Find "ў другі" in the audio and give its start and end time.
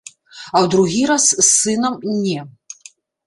0.63-1.03